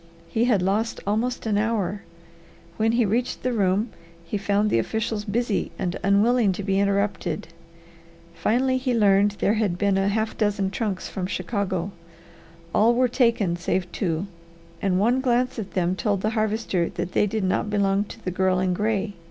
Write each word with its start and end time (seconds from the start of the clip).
He 0.29 0.45
had 0.45 0.63
lost 0.63 0.99
almost 1.05 1.45
an 1.45 1.59
hour. 1.59 2.01
When 2.77 2.93
he 2.93 3.05
reached 3.05 3.43
the 3.43 3.53
room 3.53 3.91
he 4.25 4.35
found 4.35 4.71
the 4.71 4.79
officials 4.79 5.25
busy 5.25 5.71
and 5.77 5.95
unwilling 6.01 6.53
to 6.53 6.63
be 6.63 6.79
interrupted. 6.79 7.49
Finally 8.33 8.79
he 8.79 8.95
learned 8.95 9.33
there 9.37 9.53
had 9.53 9.77
been 9.77 9.99
a 9.99 10.07
half 10.07 10.35
dozen 10.35 10.71
trunks 10.71 11.07
from 11.07 11.27
Chicago. 11.27 11.91
All 12.73 12.95
were 12.95 13.07
taken 13.07 13.55
save 13.57 13.91
two, 13.91 14.25
and 14.81 14.99
one 14.99 15.21
glance 15.21 15.59
at 15.59 15.75
them 15.75 15.95
told 15.95 16.21
the 16.21 16.31
Harvester 16.31 16.89
that 16.95 17.11
they 17.11 17.27
did 17.27 17.43
not 17.43 17.69
belong 17.69 18.05
to 18.05 18.25
the 18.25 18.31
girl 18.31 18.57
in 18.59 18.73
gray. 18.73 19.13